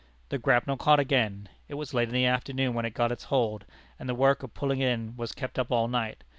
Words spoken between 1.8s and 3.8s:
late in the afternoon when it got its hold,